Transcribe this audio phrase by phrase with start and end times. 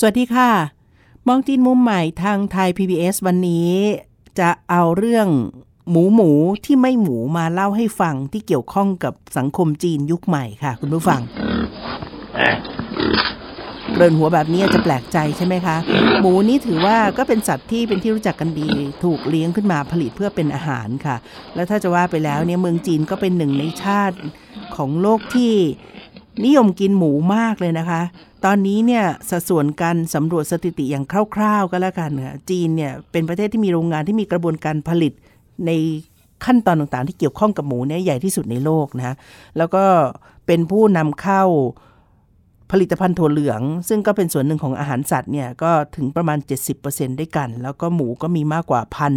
[0.00, 0.50] สวัสดีค่ะ
[1.28, 3.70] มองจีนมุมใหม่ทางไทย PBS วันนี้
[4.40, 5.28] จะเอาเรื่อง
[5.90, 6.30] หมูหมู
[6.64, 11.20] ที่ไม่หมูมาเล่าให้ฟังที่เกี่ยวข้องกับสังคมจีนยุคใหม่ค่ะ คุณผู้ฟัง
[13.96, 15.76] เรินหัวแบบนี้จะแปลกใจใช่ไหมคะ
[16.20, 18.70] หมูนี้ถือว่าก็เป็นสัตว์ที่เป็นที่รู้จักกันดี
[19.04, 21.16] ถูกเลี้ยงขึ้นมาผลิตเพื่อเป็นอาหารค่ะ
[21.54, 24.16] แล้วถ้าจะว่าไปแล้วเนี่ยเมืองจีนก็เป็นหนึ่งในชาติ
[24.76, 25.54] ของโลกที่
[26.44, 28.00] นิยมกินหมูมากเลยนะคะ
[28.44, 31.04] ตอนนี้เนี่ยสัดส่วนการสำรวจสถิติอย่าง
[31.34, 35.12] คร่าวๆ ก็แล้วกันค่ะจีนเนี่ยเป็นประเทศที่มีโรงงานที่มีกระบวนการผลิต
[35.66, 35.70] ใน
[36.44, 39.16] ขั้นตอนต่างๆ ที่เกี่ยวข้องกับหมูเนี่ยใหญ่ที่สุดในโลกนะ
[39.56, 39.84] แล้วก็
[40.46, 41.42] เป็นผู้นำเข้า
[42.72, 46.38] ผลิตภัณฑ์ถั่วเหลือง ซึ่งก็เป็นส่วนหนึ่งของอาหารสัตว์เนี่ยก็ถึงประมาณ
[46.78, 49.14] 70%ด้วยกัน แล้วก็หมูก็มีมากกว่าพัน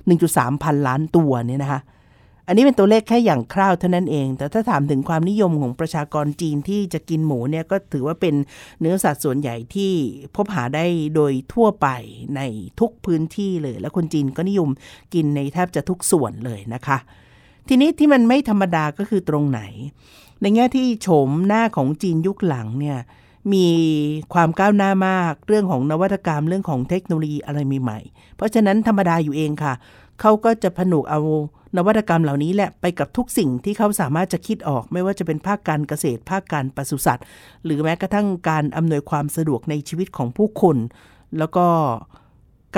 [0.00, 1.80] 1.3 พันล้านตัวเนี่ยนะคะ
[2.50, 8.34] อันนี้เป็นตัวเลขแค่อย่างคร่าวเท่านั้นเอง แต่ถ้าถามถึงความนิยมของประชากรจีนที่จะกินหมูเนี่ยก็ถือว่าเป็น
[8.80, 9.92] เนื้อสัตว์ส่วนใหญ่ที่
[10.36, 10.84] พบหาได้
[11.14, 11.88] โดยทั่วไป
[12.36, 12.40] ใน
[12.80, 14.68] ทุกพื้นที่เลย และคนจีนก็นิยม
[15.14, 16.98] กินในแทบจะทุกส่วนเลยนะคะ
[17.68, 19.60] ทีนี้ที่มันไม่ธรรมดาก็คือตรงไหน
[20.42, 22.98] ในแง่ที่โฉมหน้าของจีนยุคหลังเนี่ย
[23.52, 23.66] มี
[24.34, 29.74] ความก้าวหน้ามากเรื่องของนวัตกรรมเรื่องของเทคโนโลยีอะไรใหม่ๆเพราะฉะนั้นธรรมดาอยู่เองค่ะ
[30.20, 31.20] เขาก็จะผนวกเอา
[31.76, 37.24] นวัตกรรมเหล่านี้แหละไปกับทุกสิ่งที่เขาสามารถจะคิดออก ไม่ว่าจะเป็นภาคการเกษตร ภาคการปศุสัตว์
[37.64, 40.76] หรือแม้กระทั่งการอำนวยความสะดวกในชีวิตของผู้คน
[41.38, 41.66] แล้วก็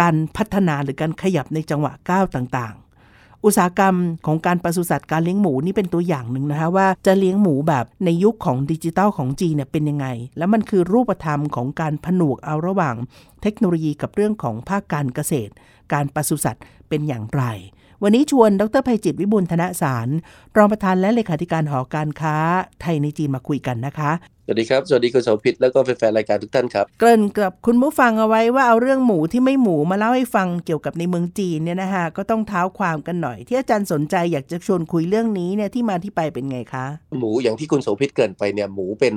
[0.01, 3.95] การพัฒนาหรือการขยับในจังหวะก้าวต่างๆ อุตสาหกรรม
[4.27, 10.07] ของการปศุสัตว์การเลี้ยงหมูนี่เป็นตัวอย่างหนึ่งนะคะว่าจะเลี้ยงหมูแบบในยุคของดิจิทัลของจีนเนี่ยเป็นยังไง
[10.39, 12.95] แล้วมันคือรูปธรรมของการผนวกเอาระหว่าง
[13.43, 15.53] เทคโนโลยีกับเรื่องของภาคการเกษตร
[15.93, 17.43] การปศุสัตว์เป็นอย่างไร
[18.05, 20.09] วันนี้ชวนดรภัยจิตวิบูลธนสาร
[20.57, 22.37] รองประธานและเลขาธิการหอการค้า
[22.81, 24.11] ไทยในจีนมาคุยกันนะคะ
[24.47, 36.87] สวัสดีครับ สวัสดีคุณสมพิษแล้วก็แฟนๆรายการทุกท่านครับ เกริ่นกับคุณผู้ฟังเอาไว้ว่าเอาเรื่องหมูที่ไม่หมูมาเล่าให้ฟังเกี่ยวกับในเมืองจีนเนี่ยนะคะก็ต้องเท้าความกันหน่อย ที่อาจารย์สนใจอยากจะชวนคุยเรื่องนี้เนี่ยที่มาที่ไปเป็นไงคะ
[37.19, 39.15] หมูอย่างที่คุณโสภิตเกินไปเนี่ยหมูเป็น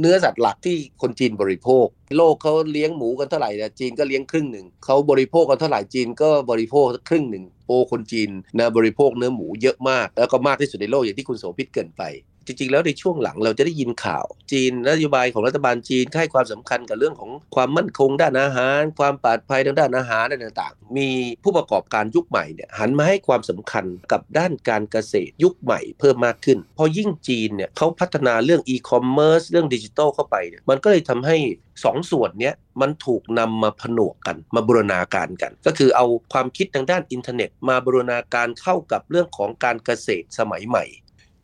[0.00, 1.86] เนื้อสัตว์หลักที่คนจีนบริโภค
[2.16, 12.02] โลกเขาเลี้ยงหมูกันเท่าไหร่เนี่ยจีนก็เลี้ยงครึ่งหนึ่งเขาบริโภคกันเท่าไหร่จีนก็บริโภคครึ่งหนึ่ง โอคนจีนนะบริโภคเนื้อหมูเยอะมาก แล้วก็มากที่สุดในโลกอย่างที่คุณโสภิตเกินไป
[12.46, 21.08] จริงๆ แล้วในช่วงหลังเราจะได้ยินข่าว จีนนโยบายของรัฐบาลจีนให้ความสำคัญกับเรื่องของความมั่นคงด้านอาหาร ความปลอดภัยทางด้านอาหารต่างๆ มี
[21.42, 31.36] ผู้ประกอบการยุคใหม่เนี่ยหันมาให้ความสำคัญกับด้านการเกษตรยุคใหม่เพิ่มมากขึ้น พอยิ่งจีนเนี่ยเขาพัฒนาเรื่องอีคอมเมิร์ซเรื่องดิจิทัลเข้าไปเนี่ยมันก็เลยทำให้
[31.84, 40.84] สองส่วนเนี้ยมันถูกนำมาผนวกกันมาบูรณาการกัน ก็คือเอาความคิดทางด้านอินเทอร์เน็ต มาบูรณาการเข้ากับเรื่องของการเกษตรสมัยใหม่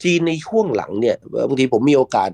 [0.03, 1.17] จีนในช่วงหลังเนี่ย
[1.49, 2.31] บางทีผมมีโอกาส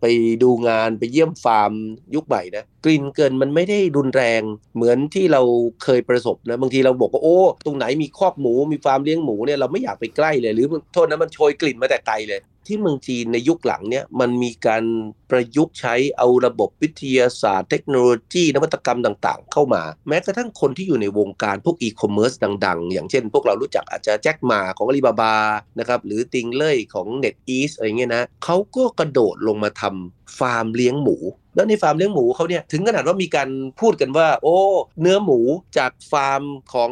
[0.00, 0.04] ไป
[0.42, 1.72] ดูงานไปเยี่ยมฟาร์ม
[2.14, 4.42] ยุคใหม่นะ กลิ่นเกินมันไม่ได้รุนแรง
[4.76, 5.42] เหมือนที่เรา
[5.84, 14.84] เคยประสบนะบางทีเราบอกว่าโอ้ตรงไหนมีคอกหมูมีฟาร์มเลี้ยงหมูเนี่ยเราไม่อยากไปใกล้เลยหรือโทษนะมันโชยกลิ่นมาแต่ไกลเลย ที่เมืองจีนในยุคหลังเนี่ยมันมีการ
[15.30, 22.32] ประยุกต์ใช้เอาระบบวิทยาศาสตร์เทคโนโลยีนวัตกรรมต่างๆ เข้ามา แม้กระทั่งคนที่อยู่ในวงการพวกอีคอมเมิร์ซ
[22.66, 25.36] ดังๆ อย่างเช่น พวกเรารู้จักอาจจะแจ็คหม่าของอาลีบาบา
[25.78, 31.16] นะครับหรือติงเล่ยของ NetEase อะไรเงี้ยนะเขาก็กระโดดลงมาทำฟาร์มเลี้ยงหมู
[31.54, 33.48] แล้วในฟาร์มเลี้ยงหมูเขาเนี่ยถึงขนาดว่ามีการ
[33.80, 34.56] พูดกันว่า โอ้
[35.00, 35.38] เนื้อหมู
[35.78, 36.42] จากฟาร์ม
[36.74, 36.90] ของ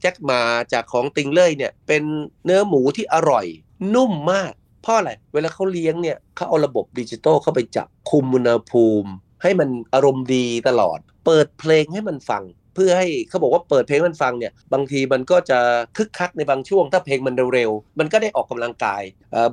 [0.00, 0.40] แจ็คหม่า
[0.72, 2.02] จากของติงเล่ยเนี่ยเป็น
[2.44, 3.46] เนื้อหมูที่อร่อย
[3.94, 4.52] นุ่มมาก
[4.82, 9.10] เพราะอะไรเวลาเขาเลี้ยงเนี่ยเขาเอาระบบดิจิตอลเข้าไปจับคุมอุณหภูมิ
[9.42, 12.44] ให้มันอารมณ์ดีตลอด เปิดเพลงให้มันฟัง
[12.74, 15.58] เพื่อให้เขาบอกว่าเปิดเพลงมันฟังเนี่ยบางทีมันก็จะ
[15.96, 19.02] คึกคักในบางช่วง ถ้าเพลงมันเร็วๆมันก็ได้ออกกำลังกาย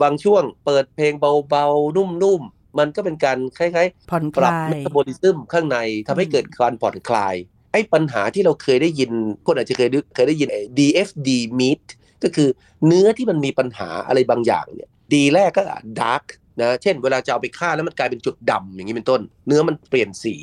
[0.04, 1.14] บางช่วงเปิดเพลง
[1.50, 5.78] เบาๆนุ่มๆ มันก็เป็นการคล้ายๆผ่อนคลายเมตาบอลิซึมข้างใน
[6.08, 7.36] ทำให้เกิดการผ่อนคลาย
[7.72, 9.12] ไอ้ปัญหาที่เราเคยได้ยิน
[9.48, 11.30] คนอาจจะเคยเคยได้ยิน DFD
[11.60, 11.84] meat
[12.24, 12.50] ก็คือ
[12.86, 15.62] เนื้อที่มันมีปัญหาอะไรบางอย่างเนี่ย D แรกก็
[16.00, 16.24] dark
[16.62, 20.36] นะ เช่นเวลาจะเอาไปฆ่าแล้วมันกลายเป็นจุดดำอย่างนี้เป็นต้น เนื้อมันเปลี่ยนสี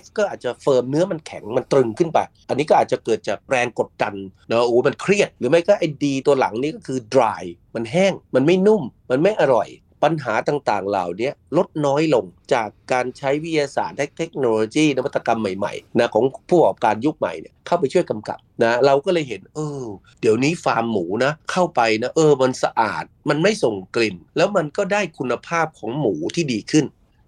[0.00, 2.18] F ก็อาจจะ firm เนื้อมันแข็งมันตรึงขึ้นไป
[2.48, 4.14] อันนี้ก็อาจจะเกิดจากแรงกดดัน
[4.50, 7.42] นะโอ้มันเครียด หรือไม่ก็ไอ้ D ตัวหลังนี่ก็คือ dry
[7.74, 9.68] มันแห้ง มันไม่นุ่ม มันไม่อร่อย
[10.02, 12.24] ปัญหาต่างๆ เหล่านี้ลดน้อยลง
[12.54, 19.84] จากการใช้วิทยาศาสตร์เทคโนโลยี นวัตกรรมใหม่ๆนะของผู้ประกอบการยุคใหม่เนี่ยเข้าไปช่วยกำกับนะเราก็เลยเห็นเออ
[20.20, 26.84] เดี๋ยวนี้ฟาร์มหมูนะเข้าไปนะเออมันสะอาดมันไม่ส่งกลิ่น แล้วมันก็ได้คุณภาพของหมูที่ดีขึ้น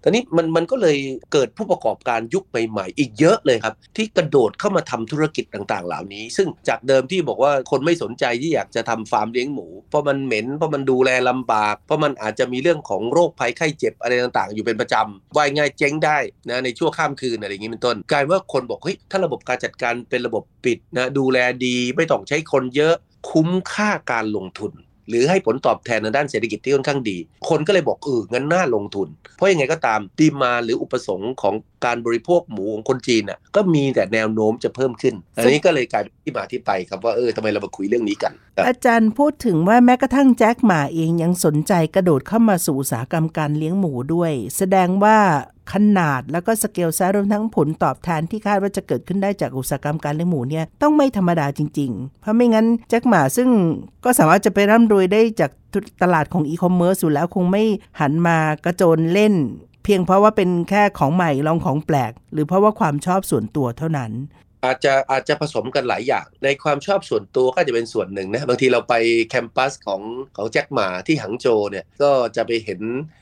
[0.07, 0.97] อนนี้มันมันก็เลย
[1.33, 16.17] เกิดผู้ประกอบการยุคใหม่ๆ อีกเยอะเลยครับ ที่กระโดดเข้ามาทำธุรกิจต่าง ๆ เหล่านี้ ซึ่งจากเดิมที่บอกว่าคนไม่สนใจที่อยากจะทำฟาร์มเลี้ยงหมู เพราะมันเหม็น เพราะมันดูแลลำบาก เพราะมันอาจจะมีเรื่องของโรคภัยไข้เจ็บอะไรต่างๆ อยู่เป็นประจำว่ายง่ายเจ๊งได้
[16.49, 22.95] นะในชั่วข้ามคืนอะไรอย่างนี้เป็นต้น กลายว่าคนบอกเฮ้ยถ้าระบบการจัดการเป็นระบบปิดนะดูแลดีไม่ต้องใช้คนเยอะ
[23.29, 24.71] คุ้มค่าการลงทุน
[25.09, 27.17] หรือให้ผลตอบแทนในด้านเศรษฐกิจที่ค่อนข้างดี
[27.49, 31.53] คนก็เลยบอกเอองั้นน่าลงทุน เพราะยังไงก็ตามดีมาหรืออุปสงค์ของ
[31.85, 38.33] การบริโภคหมูของคนจีนน่ะก็มีแต่แนวโน้มจะเพิ่มขึ้น อันนี้ก็เลยกลายเป็นที่มาที่ไปครับว่าเออทำไมเรามาคุยเรื่องนี้กัน
[38.67, 45.17] อาจารย์พูดถึงว่าแม้กระทั่งแจ็คหมาเองยังสนใจกระโดดเข้ามาสู่อุตสาหกรรมการเลี้ยงหมูด้วย แสดงว่า
[45.73, 53.49] ขนาดแล้วก็สเกลซะรวมทั้งผลตอบแทนที่คาดว่าจะเกิดขึ้นได้จากอุตสาหกรรมการเลี้ยงหมูเนี่ยต้องไม่ธรรมดาจริง ๆ เพราะไม่งั้นแจ็คหม่าซึ่ง
[54.05, 55.51] ก็สามารถจะไปร่ำรวยได้จาก
[56.03, 57.63] ตลาดของอีคอมเมิร์ซอยู่แล้วคงไม่
[57.99, 59.33] หันมากระโจนเล่น
[59.89, 64.11] เพียงเพราะว่าเป็นแค่ของใหม่ลองของแปลก หรือเพราะว่าความชอบส่วนตัวเท่านั้น
[64.65, 68.93] อาจจะอาจจะผสมกันหลายอย่าง ในความชอบส่วนตัวก็จะเป็นส่วนหนึ่งนะบางทีเราไป
[69.29, 70.01] campus ของ
[70.37, 72.79] ของแจ็คหมาที่หังโจเนี่ยก็จะไปเห็น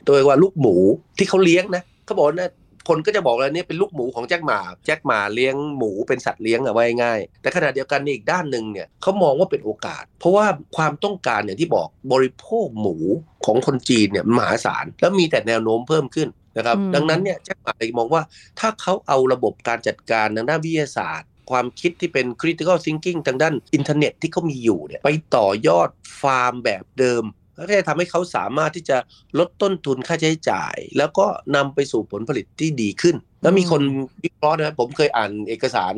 [0.07, 0.75] ตัวว่าลูกหมู
[1.17, 2.51] ที่เขาเลี้ยงนะเขาบอกนะ
[2.89, 10.45] คนก็จะบอกว่านี่เป็นลูกหมูของแจ็คหมา แจ็คหมาเลี้ยงหมูเป็นสัตว์เลี้ยงอะไว้ง่าย แต่ขณะเดียวกันในอีกด้านหนึ่งเนี่ยเขามองว่าเป็นโอกาส เพราะว่า
[10.77, 12.97] ความต้องการอย่างที่บอกบริโภคหมู
[13.45, 18.21] ของคนจีนเนี่ยมหาศาลแล้วมีแต่แนวโน้มเพิ่มขึ้น นะครับ ดังนั้นเนี่ยแจ็คหมาเลยมองว่า
[18.59, 25.89] ถ้าเขาเอาระบบการจัดการทางด้านวิทยาศาสตร์ ความคิดที่เป็น critical thinking ทางด้านอินเทอร์เน็ตที่เขามีอยู่เนี่ยไปต่อยอด
[26.21, 27.23] ฟาร์มแบบเดิม
[27.57, 28.97] ก็จะทำให้เขาสามารถที่จะ
[29.39, 31.25] ลดต้นทุนค่าใช้จ่าย แล้วก็
[31.55, 33.81] นำไปสู่ผลผลิตที่ดีขึ้น แล้วมีคน
[34.23, 35.95] วิเคราะห์นะผมเคยอ่านเอกสาร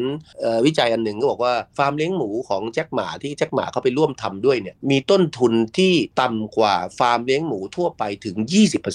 [0.65, 8.35] วิจัยอันหนึ่งก็บอกว่าฟาร์มเลี้ยงหมูของแจ็คหมาที่แจ็คหมาเขาไปร่วมทำด้วยเนี่ยมีต้นทุนที่ต่ำกว่าฟาร์มเลี้ยงหมูทั่วไปถึง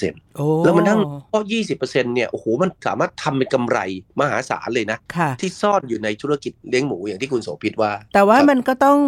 [0.02, 1.00] 20%แล้วมันทั้ง
[1.32, 1.38] ก็
[1.76, 3.78] 20%เนี่ยโอ้โหมันสามารถทำเป็นกำไร
[4.20, 4.98] มหาศาลเลยนะ
[5.40, 8.98] ที่ซ่อนอยู่ในธุรกิจเลี้ยงหมูอย่างที่คุณโสภิตว่า แต่ว่ามันก็ต้อง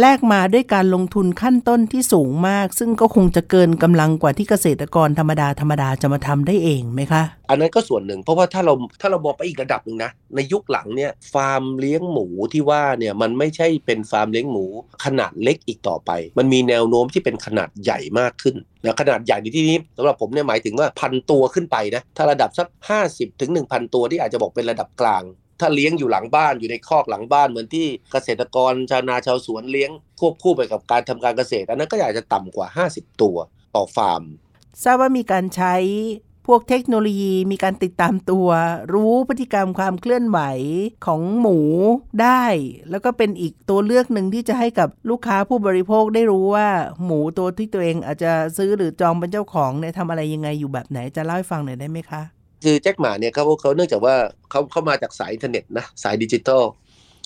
[0.00, 14.64] แลกมาด้วยการลงทุนขั้นต้นที่สูงมาก ซึ่งก็คงจะเกินกำลังกว่าที่เกษตรกรธรรมดาธรรมดาจะมาทำได้เองไหมคะ อันนั้นก็ส่วนหนึ่ง เพราะว่าถ้าเราถ้าเราบอกไปอีกระดับหนึ่งนะในยุคหลังเนี่ยฟาร์มเลี้ยงหมูที่ว่าเนี่ยมันไม่ใช่เป็นฟาร์มเลี้ยงหมู
[15.04, 22.66] ขนาดเล็กอีกต่อไป มันมีแนวโน้มที่เป็นขนาดใหญ่มากขึ้นนะขนาดใหญ่ในที่นี้สำหรับผมเนี่ยหมายถึงว่าพันตัวขึ้นไปนะถ้าระดับสัก
[23.04, 25.24] 50ถึง1,000 ตัวที่อาจจะบอกเป็นระดับกลาง
[25.60, 29.90] ถ้าเลี้ยงอยู่หลังบ้านอยู่ในคอกหลังบ้านเหมือนที่เกษตรกรชาวนาชาวสวนเลี้ยง
[30.20, 33.36] ควบคู่ไปกับการทำการเกษตร อันนั้นก็อาจจะต่ำกว่า 50 ตัว
[33.76, 34.22] ต่อฟาร์ม
[34.84, 35.74] ทราบว่ามีการใช้
[36.48, 38.48] พวกเทคโนโลยีมีการติดตามตัว
[38.94, 40.40] รู้พฤติกรรมความเคลื่อนไหว
[41.06, 41.58] ของหมู
[42.22, 42.44] ได้
[42.90, 46.68] แล้วก็เป็นอีกตัวเลือกหนึ่งที่จะให้กับลูกค้าผู้บริโภคได้รู้ว่า
[47.04, 52.22] หมูตัวที่ตัวเองอาจจะซื้อหรือจองเป็นเจ้าของเนี่ยทำอะไรยังไงอยู่แบบไหนจะเล่าให้ฟังหน่อยได้ไหมคะ
[52.64, 54.14] คือแจ็คหม่าเนี่ยเขาเขาเนื่องจากว่า
[54.50, 56.62] เขาเขามาจากสายอินเทอร์เน็ตนะสายดิจิตอล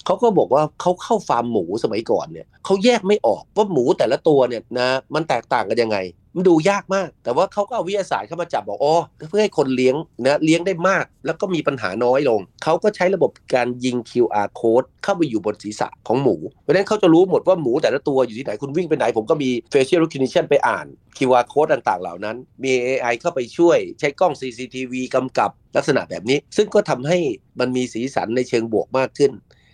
[0.07, 5.99] เขาก็บอกว่าเขาเข้าฟาร์มหมูสมัยก่อนเนี่ยเขาแยกไม่ออกว่าหมูแต่ละตัวเนี่ยนะมันแตกต่างกันยังไง
[6.37, 8.95] มันดูยากมาก แต่ว่าเขาก็เอาวิทยาศาสตร์เข้ามาจับบอกอ๋อ
[9.31, 20.87] เพื่อให้คนเลี้ยงนะเลี้ยงได้มาก แล้วก็มีปัญหาน้อยลง เขาก็ใช้ระบบการยิง QR code เข้าไปอยู่บนศีรษะของหมู เพราะฉะนั้นเขาจะรู้หมดว่าหมูแต่ละตัวอยู่ที่ไหนคุณวิ่งไปไหน ผมก็มี facial recognition ไปอ่าน
[21.17, 27.19] QR code ต่างๆ เหล่านั้น มี AI เข้าไปช่วย ใช้กล้อง CCTV กำกับลักษณะแบบนี้ ซึ่งก็ทำให้
[27.61, 29.33] มันมีสีสันในเชิงบวกมากขึ้น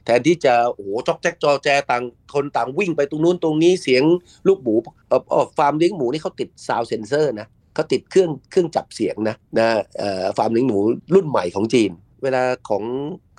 [0.09, 4.03] แทนที่จะโอ้โหจอกแจ๊กจอแจต่างคนต่างวิ่งไปตรงนู้นตรงนี้เสียง
[4.47, 4.75] ลูกหมู
[5.09, 10.79] เอ่อฟาร์มเลี้ยงหมูนี่เขาติดซาวเซนเซอร์นะเขาติดเครื่องเครื่องจับเสียงนะนะเอ่อฟาร์มเลี้ยงหมู
[11.15, 11.91] รุ่นใหม่ของจีน
[12.23, 12.85] เวลาของ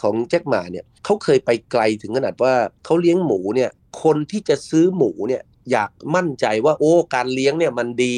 [0.01, 2.53] ของแจ็คหมาเนี่ยเขาเคยไปไกลถึงขนาดว่า
[2.85, 3.69] เขาเลี้ยงหมูเนี่ย
[4.03, 8.15] คนที่จะซื้อหมูเนี่ยอยากมั่นใจว่าโอ้การเลี้ยงเนี่ยมันดี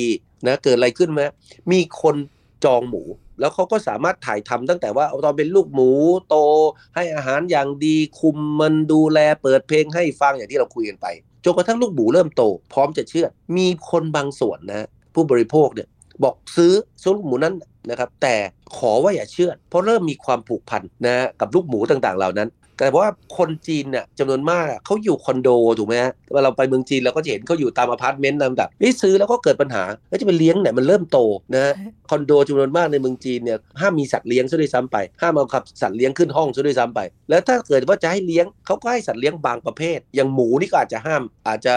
[0.48, 1.22] นะเกิดอะไรขึ้นไหม
[1.72, 2.16] มีคน
[2.66, 3.04] จองหมู
[3.40, 5.92] แล้วเขาก็สามารถถ่ายทำตั้งแต่ว่าตอนเป็นลูกหมู
[6.30, 6.36] โต
[6.96, 11.08] ให้อาหารอย่างดีคุมมันดูแลเปิดเพลงให้ฟังอย่างที่เราคุยกันไป
[11.46, 15.88] จนกระทั่งลูกหมูเริ่มโต พร้อมจะเชื่อมีคนบางส่วนนะผู้บริโภคเนี่ย
[16.24, 17.56] บอกซื้อซื้อลูกหมูนั้น
[17.90, 18.36] นะครับแต่
[18.78, 22.50] ขอว่าอย่าเชื่อเพราะเริ่มมีความผูกพันนะกับลูกหมูต่างๆ เหล่านั้น
[22.82, 23.08] แต่ว่า
[23.38, 31.20] คนจีนเนี่ยจำนวนมากเขาอยู่คอนโดถูกไหมฮะเวลาเราไปเมืองจีนเราก็จะเห็นเขาอยู่ตามอพาร์ตเมนต์ลำดับนี่ซื้อแล้วก็เกิดปัญหาแล้วจะไปเลี้ยงเนี่ยมันเริ่มโต
[31.56, 31.74] นะ
[32.10, 41.76] คอนโดจำนวนมากในเมืองจีนเนี่ยห้ามมีสัตว์เลี้ยงซะด้วยซ้ำไปห้ามเอาขับสัตว์เลี้ยงขึ้นห้องซะด้วยซ้ำไป แล้วถ้าเกิดว่าจะให้เลี้ยงเขาก็ให้สัตว์เลี้ยงบางประเภท อย่างหมูนี่ก็อาจจะห้าม อาจจะ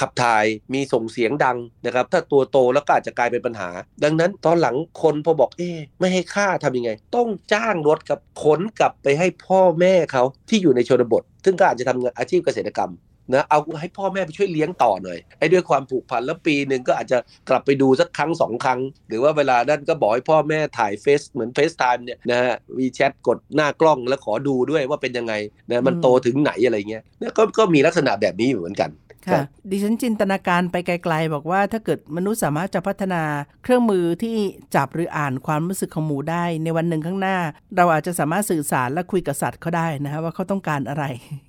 [0.00, 0.44] ขับถ่าย
[0.74, 3.68] มีส่งเสียงดังนะครับ ถ้าตัวโตแล้วก็อาจจะกลายเป็นปัญหา
[4.04, 5.70] ดังนั้นตอนหลังคนพอบอกเอ๊
[6.00, 12.92] ไม่ให้ค่าทำยังไง ต้องจ้างรถกับขนกลับไปให้พ่อแม่เขาที่อยู่ในชนบท ซึ่งก็อาจจะทำอาชีพเกษตรกรรม
[13.34, 17.18] นะเอาให้พ่อแม่ไปช่วยเลี้ยงต่อหน่อยไอ้ด้วยความผูกพันแล้วปีหนึ่งก็อาจจะ
[17.48, 25.34] กลับไปดูสักครั้งสองครั้ง หรือว่าเวลานั้นก็บอกให้พ่อแม่ถ่ายเฟซเหมือนเฟซไทม์เนี่ยนะฮะวีแชทกดหน้ากล้องแล้วขอดูด้วยว่าเป็นยังไง
[25.70, 27.02] นะมันโตถึงไหนอะไรเงี้ย
[27.38, 28.90] ก็ก็มีลักษณะแบบนี้อยู่เหมือนกัน
[29.28, 33.22] ค่ะดิฉันจินตนาการไปไกล ๆ บอกว่าถ้าเกิดมนุษย์สามารถจะพัฒนา
[33.62, 34.36] เครื่องมือที่
[34.74, 37.38] จับหรืออ่านความรู้สึกของหมูได้ ในวันหนึ่งข้างหน้า
[37.76, 41.04] เราอาจจะสามารถสื่อสารและคุยกับสัตว์เขาได้นะฮะว่าเขาต้องการอะไร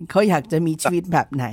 [0.09, 1.45] เขาอยากจะมีชีวิตแบบไหน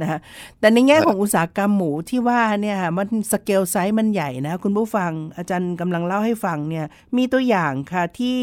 [0.00, 0.18] นะฮะ
[0.60, 8.38] แต่ในแง่ของอุตสาหกรรมหมูที่ว่าเนี่ยมันสเกลไซส์มันใหญ่นะคุณผู้ฟังอาจารย์กำลังเล่าให้ฟังเนี่ยมีตัวอย่างค่ะที่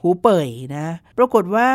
[0.00, 0.86] หูเป่ยนะ
[1.18, 1.68] ปรากฏว่า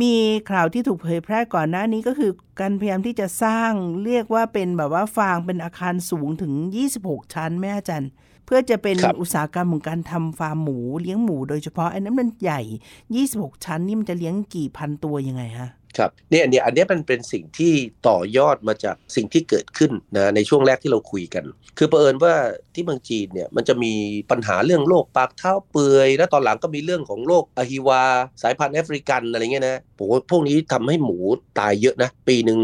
[0.00, 0.14] มี
[0.50, 3.72] ข่าวที่ถูกเผยแพร่ก่อนหน้านี้ก็คือการพยายามที่จะสร้าง
[4.04, 6.52] เรียกว่าเป็นแบบว่าฟางเป็นอาคารสูงถึง
[6.94, 8.10] 26 ชั้นแม่อาจารย์
[8.46, 12.60] เพื่อจะเป็นอุตสาหกรรมของการทำฟาร์มหมูเลี้ยงหมูโดยเฉพาะไอ้นนั้นมันใหญ่
[13.12, 15.68] 26 ชั้นนี่มันจะเลี้ยงกี่พันตัวยังไงฮะ
[15.98, 17.72] ครับเนี่ยอันนี้อันนี้มันเป็นสิ่งที่
[18.08, 21.44] ต่อยอดมาจากสิ่งที่เกิดขึ้นนะในช่วงแรกที่เราคุยกัน
[21.78, 22.34] คือประเอิญว่า
[22.74, 23.92] ที่เมืองจีนเนี่ยมันจะมี
[24.30, 28.02] ปัญหาเรื่องโรคปากเท้าเปื่อยแล้วตอนหลังก็มีเรื่องของโรคอะฮิวา
[28.42, 31.18] สายพันธุ์แอฟริกันอะไรเงี้ยนะผมว่าพวกนี้ทำให้หมู
[31.60, 32.60] ตายเยอะนะ ปีหนึ่ง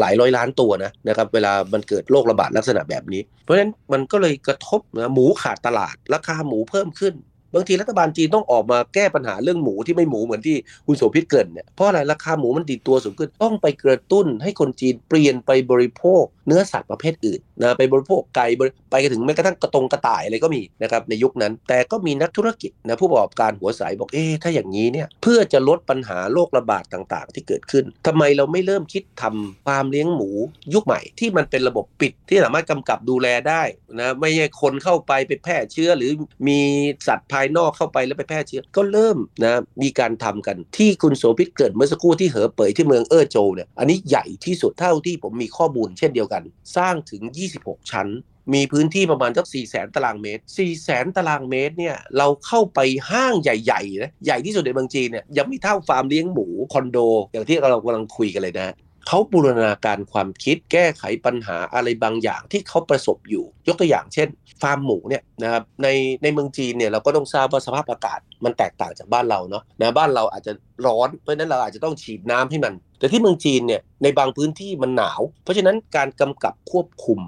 [0.00, 7.14] หลายร้อยล้านตัวนะนะครับเวลามันเกิดโรคระบาดลักษณะแบบนี้ เพราะฉะนั้นมันก็เลยกระทบนะหมูขาดตลาดราคาหมูเพิ่มขึ้น
[7.54, 18.46] บางทีรัฐบาลจีนต้องออกมาแก้ปัญหาเรื่องหมูที่ไม่หมูเหมือนที่คุณโสภิตเกินเนี่ยเพราะอะไรราคาหมูมันดีตัวสูงขึ้นต้องไปกระตุ้นให้คนจีนเปลี่ยนไปบริโภค เนื้อสัตว์ประเภทอื่นนะไปบริโภคไก่
[18.90, 30.30] ไปถึงแม้กระทั่งกระตงกระต่ายอะไรก็มีนะครับในยุคนั้น แต่ก็มีนักธุรกิจนะผู้ประกอบการหัวสายบอกเอ๊ถ้าอย่างนี้เนี่ยเพื่อจะลดปัญหาโรคระบาดต่างๆ ที่เกิดขึ้นทำไมเราไม่เริ่มคิดทำฟาร์มเลี้ยงหมู
[30.74, 33.62] ยุคใหม่ ที่มันเป็นระบบปิดที่สามารถกำกับดูแลได้
[34.00, 36.10] นะไม่ใช่คนเข้าไปไปแพร่เชื้อ หรือ
[36.48, 36.60] มี
[37.08, 46.39] สัตว์ภายนอกเข้าไปแล้วไปแพร่เชื้อ ก็เริ่มนะมีการทำกันที่คุณโสภิตเกิดเมื่อสักครู่ที่เหอเป่ยที่เมืองเออโจเนี่ยอันนี้ใหญ่ที่สุดเท่าที่ผมมีข้อมูลเช่นเดียวกัน
[46.76, 47.22] สร้างถึง
[47.56, 48.08] 26 ชั้น
[48.54, 52.80] มีพื้นที่ประมาณสัก4 0 0แสนตารางเมตร 4 0 0แสนตารางเมตรเนี่ยเราเข้าไป
[53.10, 56.98] ห้างใหญ่ๆนะใหญ่ที่สุดในเมืองจีนเนี่ยยังไม่เท่าฟาร์มเลี้ยงหมูคอนโด
[57.32, 58.74] อย่างที่เรากำลังคุยกันเลยนะ
[59.06, 64.28] เขาบูรณาการความคิดแก้ไขปัญหาอะไรบางอย่างที่เขาประสบอยู่ ยกตัวอย่างเช่น
[64.62, 65.88] ฟาร์มหมูเนี่ยนะครับใน
[66.22, 70.52] ในเมืองจีนเนี่ยเราก็ต้องทราบว่าสภาพอากาศมันแตกต่างจากบ้านเราเนาะนะบ้านเราอาจจะ
[70.86, 77.20] ร้อนเพราะฉะนั้นเราอาจจะต้องฉีดน้ำให้มัน แต่ที่เมืองจีนเนี่ยในบางพื้นที่มันหนาว เพราะฉะนั้นการกำกับควบคุม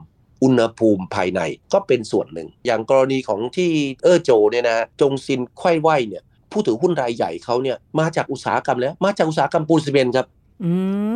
[0.43, 1.41] อุณหภูมิภายใน
[1.73, 3.71] ก็เป็นส่วนหนึ่ง อย่างกรณีของที่
[4.02, 10.26] เออโจเนี่ยนะจงซินไข้ไหวเนี่ยผู้ถือหุ้นรายใหญ่เขาเนี่ยมาจากอุตสาหกรรมแล้ว มาจากอุตสาหกรรมปูนซีเมนต์ครับ
[10.64, 10.71] อื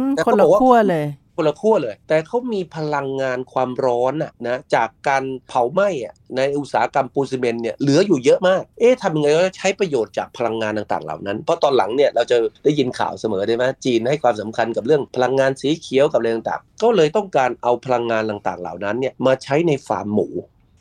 [0.06, 20.28] มคนละขั้วเลย คนละขั้วเลย แต่เขามีพลังงานความร้อนอะนะจากการเผาไหม้อะในอุตสาหกรรมปูนซีเมนต์เนี่ยเหลืออยู่เยอะมาก เอ๊ะทำยังไงก็ใช้ประโยชน์จากพลังงานต่างๆเหล่านั้น เพราะตอนหลังเนี่ยเราจะได้ยินข่าวเสมอได้ไหมจีนให้ความสำคัญกับเรื่องพลังงานสีเขียวกับอะไรต่างๆ ก็เลยต้องการเอาพลังงานต่างๆเหล่านั้นเนี่ยมาใช้ในฟาร์มหมู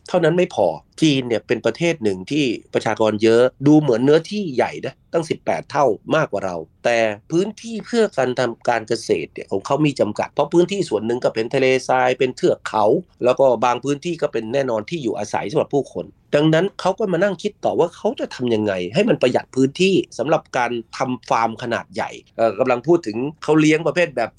[0.07, 0.67] เท่านั้นไม่พอ
[1.01, 5.85] จีนเนี่ยเป็นประเทศหนึ่งที่ประชากรเยอะดูเหมือนเนื้อที่ใหญ่นะตั้ง 18 เท่า
[6.15, 6.97] มากกว่าเรา แต่
[7.31, 12.85] พื้นที่เพื่อการทำการเกษตรเนี่ยของเขามีจำกัด เพราะพื้นที่ส่วนหนึ่งก็เป็นทะเลทรายเป็นเทือกเขา
[13.23, 22.11] แล้วก็บางพื้นที่ก็เป็นแน่นอนที่อยู่อาศัยสำหรับผู้คน ดังนั้นเขาก็มานั่งคิดต่อว่าเขาจะทํำยังไง ให้มันประหยัดพื้นที่สำหรับการทำฟาร์มขนาดใหญ่
[22.59, 24.31] กำลังพูดถึงเขาเลี้ยงประเภทแบบ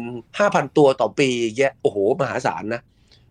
[0.00, 2.82] 25,000 ตัวต่อปีแยะโอ้โหมหาศาลนะ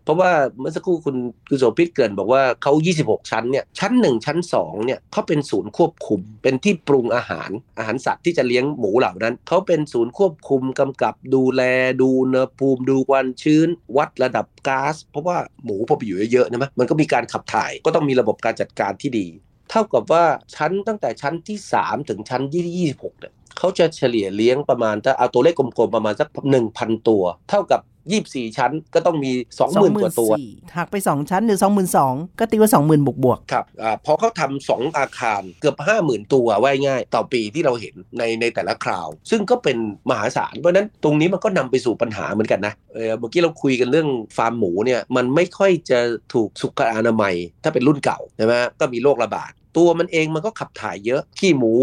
[0.06, 1.16] เพราะว่าเมื่อสักครู่คุณ
[1.48, 11.62] คุณโสภิตเกินบอกว่าเขา 26 ชั้นเนี่ยชั้น 1 ชั้น2เนี่ยเขาเป็นศูนย์ควบคุม เป็นที่ปรุงอาหารอาหารสัตว์ที่จะเลี้ยงหมูเหล่านั้นเขาเป็นศูนย์ควบคุมกำกับดูแล
[12.00, 19.26] ดูอุณหภูมิดูควันชื้น วัดระดับก๊าซเพราะว่าหมูพอไปอยู่เยอะๆนะมันก็มีการขับถ่ายก็ต้องมีระบบการจัดการที่ดี
[19.70, 26.28] เท่ากับว่าชั้นตั้งแต่ชั้นที่ 3 ถึงชั้นที่26เนี่ยเขาจะเฉลี่ยเลี้ยงประมาณถ้าเอาตัวเลขกลมๆประมาณสัก
[26.68, 30.32] 1,000 ตัว เท่ากับ ยี่บสี่ชั้นก็ต้องมีสองหมื่นกว่าตัว
[30.76, 39.76] หักไปสองชั้นหรือสองหมื่นสองก็ตีว่าสองหมื่นบวกบวกครับอ่าพอเขาทำสองอาคารเกือบห้าหมื่นตัวไว้ง่าย ต่อปีที่เราเห็นในในแต่ละคราว ซึ่งก็เป็น
[40.10, 45.98] มหาศาล เพราะนั้นตรงนี้มันก็นำไปสู่ปัญหาเหมือนกันนะเออเมื่อกี้เราคุยกันเรื่องฟาร์มหมูเนี่ยมันไม่ค่อยจะ
[46.34, 47.34] ถูกสุขอนามัย
[47.64, 51.74] ถ้าเป็นรุ่นเก่าใช่ไหมก็มีโรคระบาด ตัวมันเองมันก็ขับถ่ายเยอะ ขี้หมู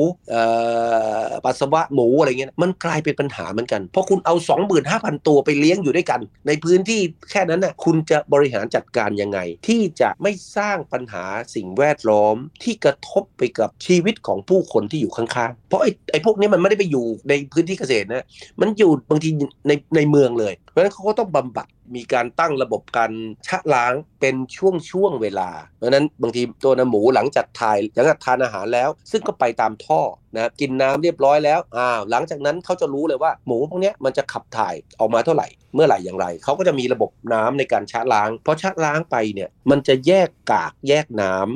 [1.45, 4.35] ปัสสาวะหมูอะไรเงี้ยมันกลายเป็นปัญหาเหมือนกัน เพราะคุณเอา
[4.81, 18.25] 25,000 ตัวไปเลี้ยงอยู่ด้วยกัน ในพื้นที่แค่นั้นน่ะคุณจะบริหารจัดการยังไง ที่จะไม่สร้างปัญหาสิ่งแวดล้อมที่กระทบไปกับชีวิตของผู้คนที่อยู่ข้างๆ เพราะไอ้ไอ้พวกนี้มันไม่ได้ไปอยู่ในพื้นที่เกษตรนะ
[18.61, 19.29] มันอยู่บางที
[19.67, 23.11] ในในเมืองเลยเพราะฉะนั้นเขาก็ต้องบำบัดมีการตั้งระบบการ
[23.47, 30.01] ชะล้างเป็นช่วงช่วงเวลา เพราะนั้นบางทีตัวน้ำหมูหลังจากถ่ายหลังจากทานอาหารแล้ว ซึ่งก็ไปตามท่อ
[30.35, 41.47] นะกินน้ำเรียบร้อยแล้วอ้าวหลังจากนั้นเขาจะรู้เลยว่าหมูพวกนี้มันจะขับถ่ายออกมาเท่าไหร่ เมื่อไหร่อย่างไรเขาก็จะมีระบบน้ำในการชะล้างพอชะล้างไปเนี่ยมันจะแยกกากแยกน้ำ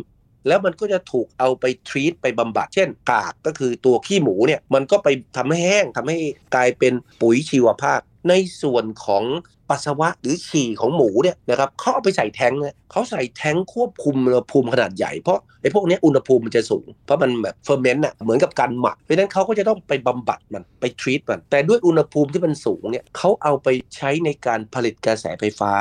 [0.47, 5.07] แล้วมันก็จะถูกเอาไปทรีตไปบำบัด เช่น กากก็คือตัวขี้หมูเนี่ยมันก็ไป
[5.37, 6.17] ทำให้แห้งทำให้
[6.55, 9.23] กลายเป็นปุ๋ยชีวภาพ ในส่วนของ
[9.69, 25.73] ปัสสาวะหรือฉี่ของหมูเนี่ยนะครับเขาเอาไปใส่แทงเนี่ยเขาใส่แทงควบคุมอุณหภูมิขนาดใหญ่เพราะไอ้พวกนี้อุณหภูมิมันจะสูง เพราะมันแบบเฟอร์เมนต์อะเหมือนกับการหมักเพราะฉะนั้นเขาก็จะต้องไปบำบัดมันไปทรีตมัน แต่ด้วยอุณหภูมิที่มันสูงเนี่ยเขาเอาไปใช้ในการผลิตกระแสไฟฟ้า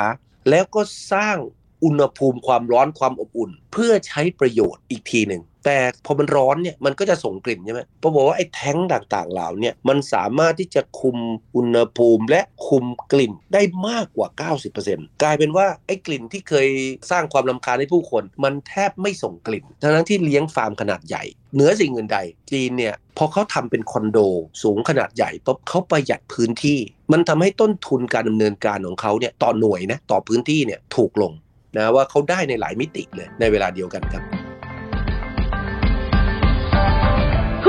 [0.50, 0.80] แล้วก็
[1.12, 1.36] สร้าง
[1.84, 11.16] อุณหภูมิความร้อนความอบอุ่น เพื่อใช้ประโยชน์อีกทีหนึ่ง แต่พอมันร้อนเนี่ยมันก็จะส่งกลิ่นใช่ไหมเพราะบอกว่าไอ้แท้งต่างๆเหล่านี้มันสามารถที่จะคุม
[11.56, 14.28] อุณหภูมิและคุมกลิ่นได้มากกว่า
[14.74, 16.68] 90%กลายเป็นว่าไอ้กลิ่นที่เคย
[17.10, 22.18] สร้างความลำคาญให้ผู้คน มันแทบไม่ส่งกลิ่น ทั้งที่เลี้ยงฟาร์มขนาดใหญ่เหนือสิ่งอื่นใด
[22.50, 24.18] จีนเนี่ยพอเขาทำเป็นคอนโด
[24.62, 26.78] สูงขนาดใหญ่ปุ๊บเขาประหยัดพื้นที่
[27.12, 31.32] มันทำให้ต้นทุนการดำเนินการของเขาเนี่ยต่อหน่วยนะต่อพื้นที่เนี่ยถูกลง
[31.76, 34.45] นะว่าเขาได้ในหลายมิติเลยในเวลาเดียวกันครับ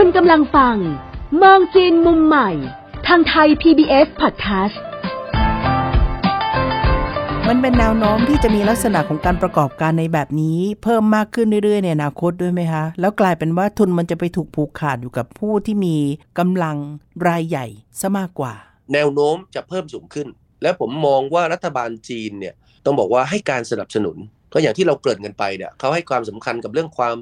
[0.02, 0.78] คุณกำลังฟัง
[1.42, 2.50] มองจีนมุมใหม่
[3.08, 4.78] ทางไทย PBS Podcast
[7.48, 15.98] มันเป็นแนวโน้มที่จะมีลักษณะของการประกอบการในแบบนี้ เพิ่มมากขึ้นเรื่อยๆในอนาคตด้วยไหมคะ แล้วกลายเป็นว่าทุนมันจะไปถูกผูกขาดอยู่กับผู้ที่มี
[16.40, 16.78] กำลัง
[17.28, 17.66] รายใหญ่
[18.00, 18.54] ซะมากกว่า
[18.94, 20.28] แนวโน้มจะเพิ่มสูงขึ้น
[20.62, 22.54] และผมมองว่ารัฐบาลจีนเนี่ย
[22.86, 24.18] ต้องบอกว่าให้การสนับสนุน
[24.54, 27.16] ก็อย่างที่เราเกริ่นกันไปเนี่ยเขาให้ความสำคัญกับเรื่องความ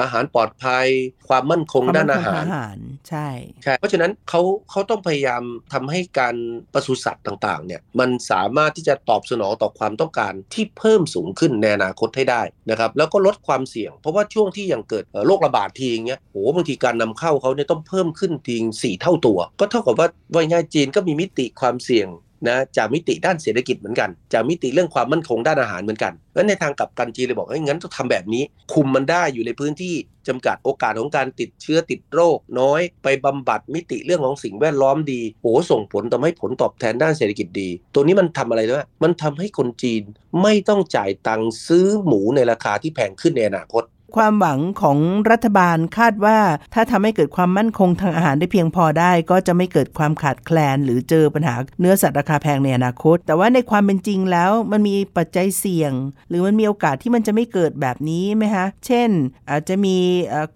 [0.00, 0.86] อาหารปลอดภัย
[1.28, 3.28] ความมั่นคงด้านอาหารอาหารใช่
[3.64, 6.36] ใช่เพราะฉะนั้นเขาเขาต้องพยายามทำให้การ
[6.74, 22.08] ปศุสัตว์ต่างๆเนี่ยมันสามารถที่จะตอบสนองต่อความต้องการที่เพิ่มสูงขึ้นในอนาคตให้ได้นะครับแล้วก็ลดความเสี่ยง เพราะว่าช่วงที่ยังเกิดโรคระบาดทีอย่างเงี้ยโหบางทีการนำเข้าเขาเนี่ยต้องเพิ่มขึ้นทีสี่เท่าตัว ก็เท่ากับว่าว่าง่ายจีนก็มีมิติความเสี่ยง
[22.48, 29.94] นะจากมิติด้านเศรษฐกิจเหมือนกันจากมิติเรื่องความมั่นคงด้านอาหารเหมือนกันแล้วในทางกับกันจีนเลยบอกว่างั้นต้องทำแบบนี้ คุมมันได้อยู่ในพื้นที่
[30.28, 40.02] จำกัดโอกาสของการติดเชื้อติดโรค น้อยไปบำบัดมิติเรื่องของสิ่งแวดล้อมดีโอ้ส่งผลทำให้ผลตอบแทนด้านเศรษฐกิจดี ตัวนี้มันทำอะไรด้วยมันทำให้คนจีน
[40.42, 43.82] ไม่ต้องจ่ายตังค์ซื้อหมูในราคาที่แพงขึ้นในอนาคต
[44.16, 44.98] ความหวังของ
[45.30, 46.38] รัฐบาลคาดว่า
[46.74, 55.92] ถ้าทำให้เกิดความมั่นคงทางอาหารได้เพียงพอได้ ก็จะไม่เกิดความขาดแคลน หรือเจอปัญหาเนื้อสัตว์ราคาแพงในอนาคต แต่ว่าในความเป็นจริงแล้วมันมีปัจจัยเสี่ยง
[56.28, 59.10] หรือมันมีโอกาสที่มันจะไม่เกิดแบบนี้ไหมคะเช่น
[59.50, 59.96] อาจจะมี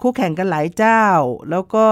[0.01, 1.03] คู่แข่งกันหลายเจ้า
[1.51, 1.87] แล้วก็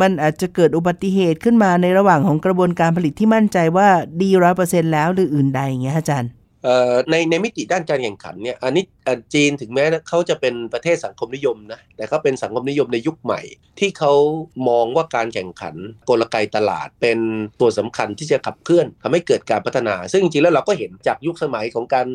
[0.00, 3.88] มันอาจจะเกิดอุบัติเหตุขึ้นมาในระหว่างของกระบวนการผลิตที่มั่นใจว่า
[4.20, 6.30] ดีร้อยเปอร์เซ็นแล้วหรืออื่นใดอย่างเงี้ยอาจารย์
[7.10, 8.84] ในในมิติด้านการแข่งขันเนี่ยอันนี้
[9.34, 13.40] จีนถึงแม้เขาจะเป็นประเทศสังคมนิยมนะแต่เขาเป็นสังคมนิยมในยุคใหม่
[13.78, 14.12] ที่เขา
[14.68, 15.74] มองว่าการแข่งขัน
[16.08, 17.18] กลไกตลาดเป็น
[17.60, 22.08] ตัวสำคัญที่จะขับเคลื่อนทำให้เกิดการพัฒนา ซึ่งจริงๆแล้วเราก็เห็นจากยุคสมัยของการ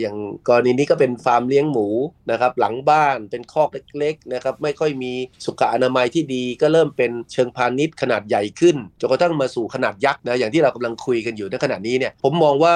[0.00, 0.16] อย่าง
[0.48, 1.86] กรณีนี้ก็เป็นฟาร์มเลี้ยงหมู
[2.30, 3.68] นะครับหลังบ้านเป็นคอก
[3.98, 5.12] เล็กๆนะครับไม่ค่อยมี
[5.44, 12.74] สุขอนามัยที่ดีก็เริ่มเป็นเชิงพาณิชย์ขนาดใหญ่ขึ้นจนกระทั่งมาสู่ขนาดยักษ์นะอย่างที่เรากำลังคุยกันอยู่ในขณะนี้เนี่ยผมมองว่า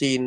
[0.00, 0.20] จีน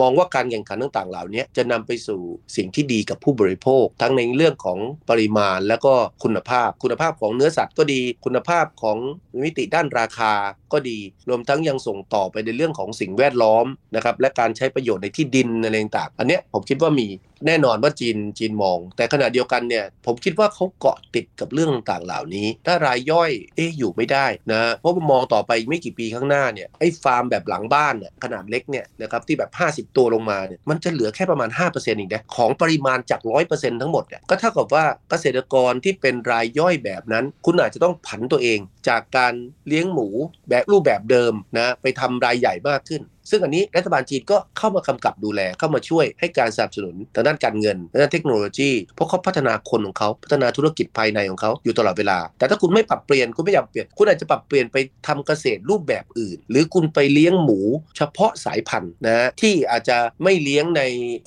[0.00, 2.20] มองว่าการแข่งขันต่างๆ เหล่านี้จะนำไปสู่
[2.56, 4.78] สิ่งที่ดีกับผู้บริโภค ทั้งในเรื่องของ
[5.10, 5.94] ปริมาณและก็
[6.24, 8.98] คุณภาพ คุณภาพของเนื้อสัตว์ก็ดี คุณภาพของ
[9.42, 10.32] มิติด้านราคา
[10.72, 13.66] ก็ดี รวมทั้งยังส่งต่อไปในเรื่องของสิ่งแวดล้อม
[13.96, 17.06] นะครับและการใช้ประโยชน์ในที่ดินอะไรต่างอันเนี้ยผมคิดว่ามี
[17.46, 33.20] แน่นอนว่าจีนจีนมอง แต่ขณะเดียวกันเนี่ยผมคิดว่าเขาเกาะติดกับเรื่องต่างๆเหล่านี้ ถ้ารายย่อยเอ๊ะอยู่ไม่ได้นะเพราะมองต่อไปไม่กี่ปีข้างหน้าเนี่ยไอ้ฟาร์มแบบหลังบ้านเนี่ยขนาดเล็กเนี่ยนะครับที่แบบ 50 ตัวลงมาเนี่ยมันจะเหลือแค่ประมาณ5%เองนะของปริมาณจาก
[33.50, 39.34] 100%ทั้งหมดเนี่ยก็เท่ากับว่าเกษตรกรที่เป็นรายย่อยแบบนั้น คุณอาจจะต้องผันตัวเอง จากการ
[39.68, 40.08] เลี้ยงหมู
[40.48, 57.60] แบบรูปแบบเดิมนะไปทำรายใหญ่มากขึ้น ซึ่งอันนี้รัฐบาลจีนก็เข้ามากำกับดูแลเข้ามาช่วยให้การสนับสนุนทางด้านการเงินด้านเทคโนโลยี เพราะเขาพัฒนาคนของเขาพัฒนาธุรกิจภายในของเขาอยู่ตลอดเวลา แต่ถ้าคุณไม่ปรับเปลี่ยนคุณไม่อยากเปลี่ยนคุณอาจจะปรับเปลี่ยนไปทำเกษตรรูปแบบอื่น หรือคุณไปเลี้ยงหมู
[57.96, 60.82] เฉพาะสายพันธุ์นะที่อาจจะไม่เลี้ยงใน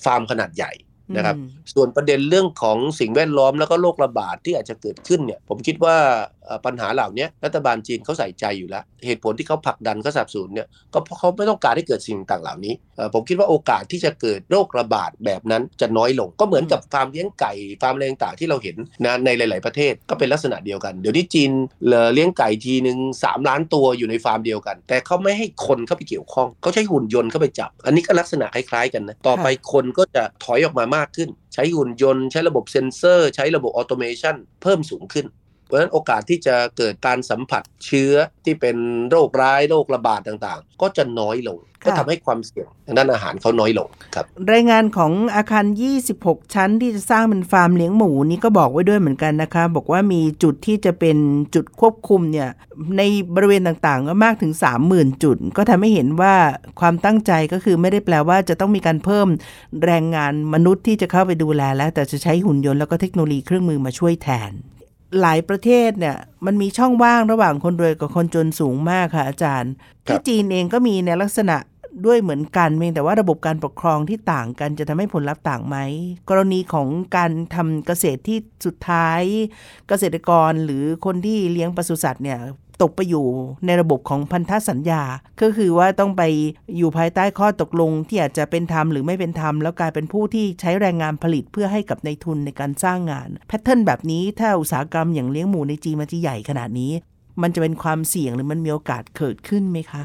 [0.05, 0.73] ฟาร์มขนาดใหญ่
[1.17, 1.35] นะครับ
[1.73, 5.97] ส่วนประเด็นเรื่องของสิ่งแวดล้อมแล้วก็โรคระบาดที่อาจจะเกิดขึ้นเนี่ยผมคิดว่า
[6.65, 12.73] ปัญหาเหล่านี้รัฐบาลจีนเขาใส่ใจอยู่แล้ว เหตุผลที่เขาผลักดันเขาสนับสนุนเนี่ยก็เพราะเขาไม่ต้องการให้เกิดสิ่งต่างเหล่านี้
[13.13, 21.51] ผมคิดว่าโอกาสที่จะเกิดโรคระบาดแบบนั้นจะน้อยลง ก็เหมือนกับฟาร์มเลี้ยงไก่ฟาร์มอะไรต่างๆที่เราเห็นนะในหลาย ๆ ประเทศก็เป็นลักษณะเดียวกัน เดี๋ยวนี้จีน
[22.13, 35.40] เลี้ยงไก่ทีหนึ่งสามล้านตัวอยู่ในฟาร์มเดียวกัน แต่เขาไม่ให้คนเข้าไปเกี่ยวข้องเขาใช้หุ่นยนต์เข้าไปจับ อันนี้ก็ลักษณะคล้าย ๆ กันนะต่อไปคนก็จะถอยออกมามากขึ้น ใช้หุ่นยนต์ ใช้ระบบเซ็นเซอร์ ใช้ระบบ automationเพิ่มสูงขึ้นเพ
[35.71, 38.13] ราะฉะนั้นโอกาสที่จะเกิดการสัมผัสเชื้อ
[38.45, 38.77] ที่เป็น
[39.09, 45.65] โรคร้ายโรคระบาดต่างๆ ก็จะน้อยลง ก็ทำให้ความเสี่ยงทางด้านอาหารเขาน้อยลงครับ รายงานของอาคาร
[46.09, 51.17] 26 ชั้นที่จะสร้างเป็นฟาร์มเลี้ยงหมูนี่ก็บอกไว้ด้วยเหมือนกันนะคะ บอกว่ามีจุดที่จะเป็น
[51.55, 52.49] จุดควบคุมเนี่ย
[52.97, 53.01] ใน
[53.35, 54.53] บริเวณต่างๆ ก็มากถึง
[54.87, 56.35] 30,000 จุด ก็ทำให้เห็นว่า
[56.79, 59.27] ความตั้งใจก็คือไม่ได้แปลว่าจะต้องมีการเพิ่ม
[59.85, 64.53] แรงงานมนุษย์ที่จะเข้าไปดูแลแล้ว แต่จะใช้หุ่นยนต์แล้วก็เทคโนโลยีเครื่องมือมาช่วยแทน
[65.21, 69.71] หลายประเทศเนี่ยมันมีช่องว่างระหว่างคนรวยกับคนจนสูงมากค่ะอาจารย์
[70.05, 71.57] ที่จีนเองก็มีในลักษณะ
[72.05, 75.77] ด้วยเหมือนกันเพียงแต่ว่าระบบการปกครองที่ต่างกันจะทำให้ผลลัพธ์ต่างไหม
[76.29, 79.21] กรณีของการทำเกษตรที่สุดท้าย
[79.89, 82.39] เกษตรกรหรือคนที่เลี้ยงปศุสัตว์เนี่ย
[82.81, 83.27] ตกไปอยู่
[83.65, 85.03] ในระบบของพันธสัญญา
[85.41, 86.23] ก็คือว่าต้องไป
[86.77, 96.91] อยู่ภายใต้ข้อตกลงที่อาจจะเป็นธรรมหรือไม่เป็นธรรมแล้วกลายเป็นผู้ที่ใช้แรงงานผลิตเพื่อให้กับในทุนในการสร้างงาน แพทเทิร์นแบบนี้ถ้าอุตสาหกรรมอย่างเลี้ยงหมูในจีนมันจะใหญ่ขนาดนี้
[97.41, 100.03] มันจะเป็นความเสี่ยงหรือมันมีโอกาสเกิดขึ้นไหมคะ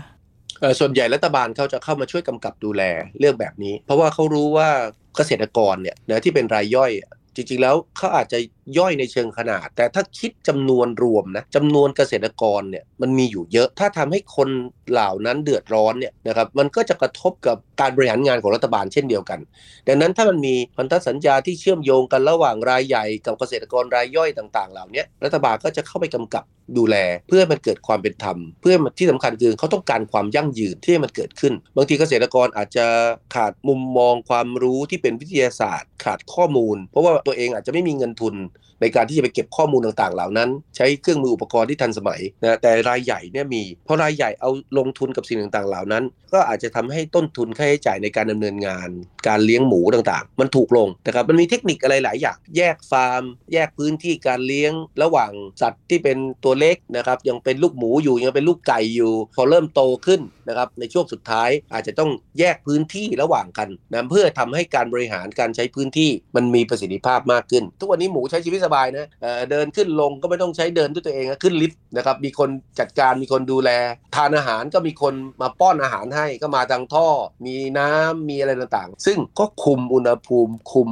[0.81, 2.83] ส่วนใหญ่รัฐบาลเขาจะเข้ามาช่วยกำกับดูแล
[3.19, 4.69] เรื่องแบบนี้ เพราะว่าเขารู้ว่า
[5.17, 6.91] เกษตรกรเนี่ยนะที่เป็นรายย่อย
[7.37, 8.39] จริงๆแล้วเขาอาจจะ
[8.79, 14.49] ย่อยในเชิงขนาด แต่ถ้าคิดจำนวนรวมนะจำนวนเกษตรกรเนี่ยมันมีอยู่เยอะ ถ้าทำให้คน
[14.91, 19.41] เหล่านั้นเดือดร้อนเนี่ยนะครับมันก็จะกระทบกับการบริหารงานของรัฐบาลเช่นเดียวกัน
[19.89, 26.45] ดังนั้นถ้ามันมีพันธสัญญาที่เชื่อมโยงกันระหว่างรายใหญ่กับเกษตรกรรายย่อยต่าง ๆ เหล่านี้รัฐบาลก็จะเข้าไปกำกับ
[26.79, 26.97] ดูแล
[27.29, 32.87] เพื่อมันเกิดความเป็นธรรม เพื่อที่สำคัญคือเขาต้องการความยั่งยืนที่มันเกิดขึ้น บางทีเกษตรกรอาจจะ
[33.35, 38.35] ขาดมุมมองความรู้ที่เป็นวิทยาศาสตร์ ขาดข้อมูล เพราะว่าตัวเองอาจจะไม่มีเงินทุน
[38.81, 48.89] ในการที่จะไปเก็บข้อมูลต่างๆ เหล่านั้น ใช้เครื่องมืออุปกรณ์ที่ทันสมัยนะแต่รายใหญ่เนี่ยมีเพราะรายใหญ่เอาลงทุนกับสิ่งต่างๆ เหล่านั้น ก็อาจจะทำให้ต้นทุนค่าใช้จ่ายในการดำเนินงาน
[49.29, 69.09] การเลี้ยงหมูต่างๆ มันถูกลงนะครับมันมีเทคนิคอะไรหลายอย่าง แยกฟาร์ม แยกพื้นที่การเลี้ยงระหว่างสัตว์ที่เป็นตัวเล็กนะครับยังเป็นลูกหมูอยู่ยังเป็นลูกไก่อยู่ พอเริ่มโตขึ้นนะครับในช่วงสุดท้ายอาจจะต้องแยกพื้นที่ระหว่างกันนะเพื่อทำให้การบริหารการใช้พื้นที่มันมีประสิทธิภาพมากขึ้น ทุกวันนี้หมูใช้ชีวิตสบายนะ
[69.51, 73.71] เดินขึ้นลงก็ไม่ต้องใช้เดินด้วยตัวเองขึ้นลิฟต์นะครับมีคนจัดการมีคนดูแล
[74.17, 77.09] ทานอาหารก็มีคนมาป้อนอาหารให้ก็มาทางท่อ
[77.47, 80.89] มีน้ำมีอะไรต่างๆ ซึ่งก็คุมอุณหภูมิคุม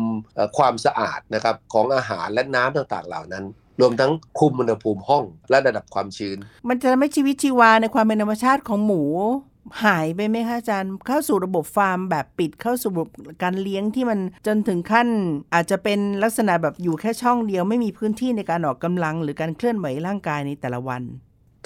[0.56, 3.44] ความสะอาดนะครับของอาหารและน้ำต่างๆเหล่านั้น
[3.80, 9.02] รวมทั้งคุมอุณหภูมิห้องและระดับความชื้น มันจะไม่ชีวิตชีวาในความเป็นธรรมชาติของหมู
[9.84, 13.08] หายไปไหมคะอาจารย์เข้าสู่ระบบฟาร์มแบบปิดเข้าสู่ระบบ
[13.42, 15.08] การเลี้ยงที่มันจนถึงขั้น
[15.54, 21.02] อาจจะเป็นลักษณะแบบอยู่แค่ช่องเดียวไม่มีพื้นที่ในการออกกำลัง หรือการเคลื่อนไหวร่างกายในแต่ละวัน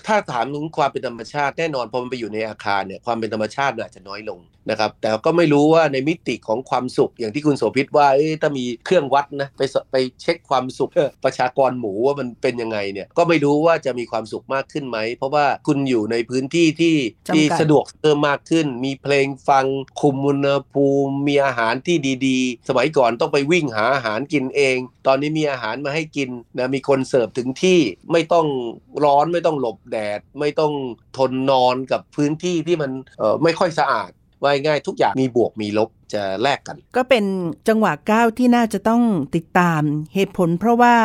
[0.07, 8.07] ถ้าถามถึงความเป็นธรรมชาติแน่นอนพอมันไปอยู่ในอาคารเนี่ยความเป็นธรรมชาติอาจจะน้อยลงนะครับแต่ก็ไม่รู้ว่าในมิติของความสุขอย่างที่คุณโสภิตว่า
[8.43, 10.91] ถ้ามีเครื่องวัดนะไปไปเช็คความสุข
[11.25, 16.97] ประชากรหมูว่ามันเป็นยังไงเนี่ยก็ไม่รู้ว่าจะมีความสุขมากขึ้นไหม เพราะว่าคุณอยู่ในพื้นที่ที่
[17.35, 19.67] ที่สะดวกเพิ่มมากขึ้น มีเพลงฟัง
[20.01, 27.81] คุมอุณหภูมิมีอาหารที่ดีๆ สมัยก่อนต้องไปวิ่งหาอาหารกินเอง ตอนนี้มีอาหารมาให้กินนะมีคนเสิร์ฟถึงที่
[28.13, 28.47] ไม่ต้อง
[29.05, 30.73] ร้อนไม่ต้องหลบแดด ไม่ต้อง
[31.17, 32.91] ทนนอนกับพื้นที่ที่มัน
[33.43, 34.11] ไม่ค่อยสะอาด
[34.43, 37.25] ว่าง่ายทุกอย่างมีบวกมีลบจะแลกกัน ก็เป็น
[37.69, 39.03] จังหวะก้าวที่น่าจะต้อง
[39.37, 39.83] ติดตาม
[40.15, 40.97] เหตุผลเพราะว่า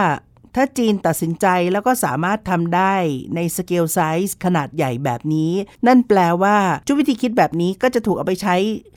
[0.56, 2.96] ถ้าจีนตัดสินใจแล้วก็สามารถทำได้
[3.36, 5.52] ในสเกลไซส์ขนาดใหญ่แบบนี้
[5.88, 8.56] นั่นแปลว่าจุดวิธีคิดแบบนี้ก็จะถูกเอาไปใช้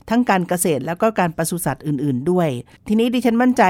[0.09, 2.49] ทั้งการเกษตรแล้วก็การปศุสัตว์อื่น ๆ ด้วย
[2.87, 3.63] ทีนี้ดิฉันมั่นใจ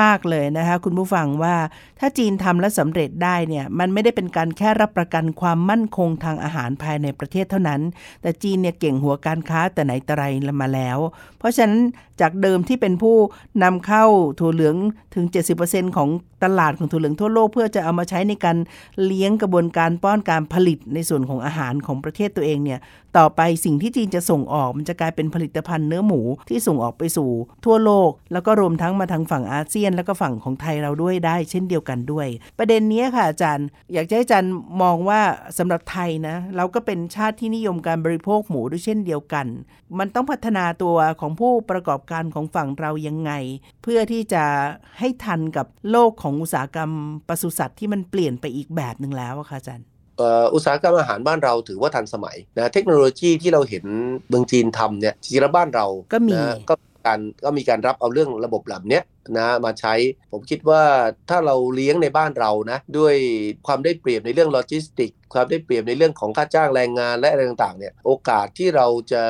[0.00, 1.56] มาก ๆ เลยนะคะคุณผู้ฟังว่า
[2.00, 7.80] ถ้าจีนทำและสำเร็จได้เนี่ยมันไม่ได้เป็นการแค่รับประกันความมั่นคงทางอาหารภายในประเทศเท่านั้น
[8.22, 10.24] แต่จีนเนี่ยเก่งหัวการค้าแต่ไหนแต่ไร
[10.62, 10.98] มาแล้ว
[11.38, 11.80] เพราะฉะนั้น
[12.20, 13.16] จากเดิมที่เป็นผู้
[13.62, 14.04] นำเข้า
[14.40, 14.76] ถั่วเหลือง
[15.14, 15.24] ถึง
[15.60, 16.08] 70%ของ
[16.44, 18.56] ตลาดของถั่วเหลืองทั่วโลกเพื่อจะเอามาใช้ในการ
[19.04, 22.80] เลี้ยงกระบวนการป้อนการผลิตในส่วนของอาหารของประเทศตัวเองเนี่ย
[23.18, 27.30] ต่อไปสิ่งที่จีนจะส่งออกมันจะกลายเป็นผลิตภัณฑ์เนื้อหมูที่ส่งออกไปสู่
[27.64, 34.52] ทั่วโลก แล้วก็รวมทั้งมาทางฝั่งอาเซียน แล้วก็ฝั่งของไทยเราด้วยได้ เช่นเดียวกันด้วย ประเด็นนี้ค่ะอาจารย์ อยากให้อาจารย์
[34.82, 35.20] มองว่า
[35.58, 39.46] สำหรับไทยนะเราก็เป็นชาติที่นิยมการบริโภคหมูด้วยเช่นเดียวกัน
[39.98, 43.32] มันต้องพัฒนาตัวของผู้ประกอบการของฝั่งเรายังไง
[43.82, 44.44] เพื่อที่จะ
[44.98, 46.90] ให้ทันกับโลกของอุตสาหกรรม
[47.28, 49.86] ปศุสัตว์ที่มันเปลี่ยนไปอีกแบบหนึ่งแล้วอะค่ะอาจารย์
[50.54, 53.84] อุตสาหกรรมอาหารบ้านเราถือว่าทันสมัยนะเทคโนโลยีที่เราเห็น
[54.28, 56.38] เมืองจีนทำเนี่ยจริงๆแล้วบ้านเราก็มี
[56.70, 56.74] ก็
[57.06, 59.00] การก็มีการรับเอาเรื่องระบบแบบนี้
[59.38, 59.94] นะมาใช้
[60.32, 60.82] ผมคิดว่า
[61.30, 63.14] ถ้าเราเลี้ยงในบ้านเรานะด้วย
[63.66, 69.22] ความได้เปรียบในเรื่องโลจิสติก ความได้เปรียบในเรื่องของค่าจ้างแรงงานและอะไรต่างๆเนี่ยโอกาสที่เราจะ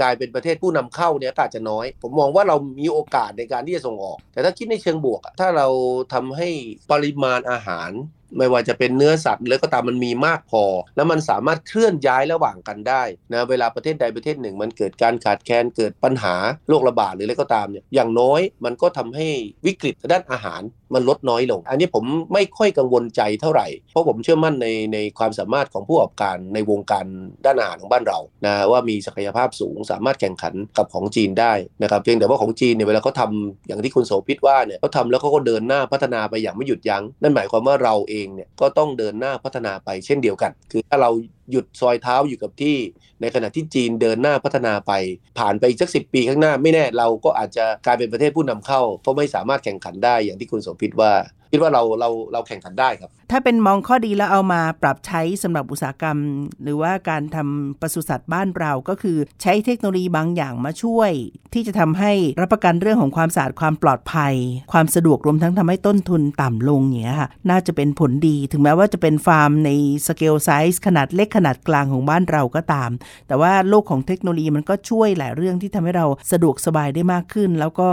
[0.00, 5.68] กลายเป็นประเทศผู้นำเข้าเนี่ยอาจจะน้อย ผมมองว่าเรามีโอกาสในการที่จะส่งออก แต่ถ้าคิดในเชิงบวก ถ้าเรา
[6.14, 6.48] ทำให้
[6.90, 7.90] ปริมาณอาหาร
[8.36, 10.64] ไม่ว่าจะเป็นเนื้อสัตว์แล้วก็ตามมันมีมากพอ
[10.96, 16.34] แล้วมันสามารถเคลื่อนย้ายระหว่างกันได้นะเวลาประเทศใดประเทศหนึ่ง มันเกิดการขาดแคลนเกิดปัญหา
[16.68, 19.26] โรคระบาดหรืออะไรก็ตามเนี่ยอย่างน้อยมันก็ทำให้
[19.66, 20.62] วิกฤตด้านอาหาร
[20.94, 27.06] มันลดน้อยลง อันนี้ผมไม่ค่อยกังวลใจเท่าไหร่ เพราะผมเชื่อมั่นในในความสามารถของผู้ประกอบการในวงการ
[27.46, 33.30] ด้านอาหารของบ้านเรานะว่ามีศักยภาพสูงสามารถแข่งขันกับของจีนได้นะครับเพียงแต่ว่าของจีนเนี่ยเวลาเขาทา
[33.66, 41.10] อย่างที่คุณโสภิตว่าเนี่ยเขาทำแล้วเขาก็เดินหน้าพัฒนาไปอย่างไม่หยุดยัง้ง นั่นหมายความว่าเราเองเนี่ยก็ต้องเดินหน้าพัฒนาไปเช่นเดียวกัน คือถ้าเรา
[41.50, 42.76] หยุดซอยเท้าอยู่กับที่
[43.20, 44.92] ในขณะที่จีนเดินหน้าพัฒนาไป
[45.38, 51.12] ผ่านไปอีกสักสิปีข้างหน้าไม่แน่เราก็อาจจะกลายเป็นประเทศผู้นำเข้า เพราะไม่สามารถแข่งขันได้อย่างที่คุณสมพิษว่า
[51.50, 56.18] คิดว่าเราเราเราแข่งขันได้ครับ ถ้าเป็นมองข้อดีแล้วเอามาปรับใช้สำหรับอุตสาหกรรม
[56.62, 61.10] หรือว่าการทำปศุสัตว์บ้านเราก็คือใช้เทคโนโลยีบางอย่างมาช่วย
[61.54, 64.34] ที่จะทำให้รับประกันเรื่องของความสะอาดความปลอดภัย
[64.72, 69.70] ความสะดวกรวมทั้งทำให้ต้นทุนต่ำลงเนี้ยค่ะน่าจะเป็นผลดี ถึงแม้ว่าจะเป็นฟาร์มใน
[70.06, 72.90] scale size ขนาดเล็กขนาดกลางของบ้านเราก็ตาม
[73.28, 77.88] แต่ว่าโลกของเทคโนโลยีมันก็ช่วยหลายเรื่องที่ทำให้เราสะดวกสบายได้มากขึ้น แล้วก็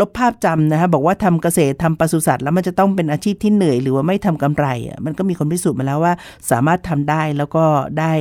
[0.00, 6.14] ลบภาพจำนะคะบอกว่าทำเกษตรทำปศุสัตว์แล้วมันจะต้องเป็นอาชีพที่เหนื่อย หรือว่าไม่ทำกำไรอะมันก็มีคนพิสูจน์มาแล้วว่า
[6.50, 7.64] สามารถทำได้แล้วก็
[8.00, 8.12] ได้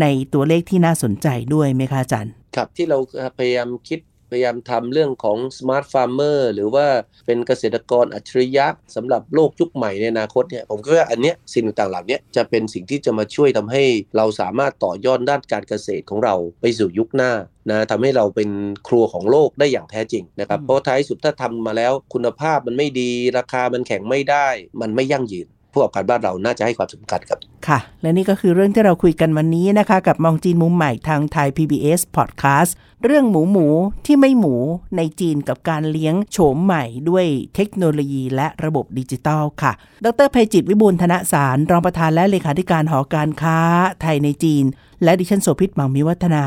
[0.00, 2.98] ในตัวเลขที่น่าสนใจด้วยไหมคะอาจารย์ ครับที่เรา
[3.38, 6.86] พยายามคิด พยายามทำเรื่องของสมาร์ทฟาร์มเมอร์หรือว่า
[7.26, 13.84] เป็นเกษตรกรอัจฉริยะสำหรับโลกยุคใหม่ในอนาคตเนี่ยผมก็ว่าอันเนี้ยสิ่งต่างๆเหล่านี้จะเป็นสิ่งที่จะมาช่วยทำให้
[14.16, 17.32] เราสามารถต่อยอดด้านการเกษตรของเราไปสู่ยุคหน้า
[17.70, 18.50] นะทำให้เราเป็น
[18.88, 24.48] ครัวของโลกได้อย่างแท้จริงนะครับเพราะท้ายสุดถ้าทำมาแล้วคุณภาพมันไม่ดีราคามันแข็งไม่ได้
[24.80, 32.70] มันไม่ยั่งยืน ผู้ประกอบการบ้านเราน่าจะให้ความสำคัญครับ ค่ะ และนี่ก็คือเรื่องที่เราคุยกันวันนี้นะคะ กับมองจีนมุมใหม่ทางไทย PBS Podcast
[33.04, 33.66] เรื่องหมูหมู
[34.06, 34.54] ที่ไม่หมู
[34.96, 39.72] ในจีนกับการเลี้ยงโฉมใหม่ด้วยเทคโนโลยีและระบบดิจิทัลค่ะ
[40.04, 43.58] ดรภัยจิตวิบูลธนสาร รองประธานและเลขาธิการหอการค้า
[44.02, 44.64] ไทยในจีน
[45.04, 46.44] และดิฉันโสภิตมังมิวัฒนา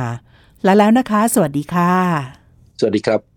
[0.64, 1.92] และแล้วนะคะ สวัสดีค่ะ
[2.80, 3.37] สวัสดีครับ